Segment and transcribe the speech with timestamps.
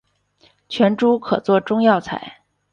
[0.67, 2.37] 全株可做中药材。